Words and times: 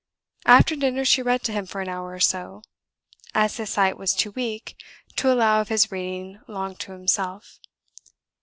After 0.47 0.75
dinner 0.75 1.05
she 1.05 1.21
read 1.21 1.43
to 1.43 1.51
him 1.51 1.67
for 1.67 1.79
an 1.79 1.87
hour 1.87 2.11
or 2.11 2.19
so, 2.19 2.63
as 3.35 3.57
his 3.57 3.69
sight 3.69 3.99
was 3.99 4.15
too 4.15 4.31
weak 4.31 4.75
to 5.17 5.31
allow 5.31 5.61
of 5.61 5.69
his 5.69 5.91
reading 5.91 6.41
long 6.47 6.73
to 6.77 6.91
himself. 6.93 7.59